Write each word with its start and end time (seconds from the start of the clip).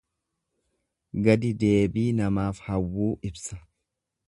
Gadi 1.27 1.51
deebii 1.65 2.07
namaaf 2.21 2.65
hawwuu 2.71 3.13
ibsa. 3.31 3.63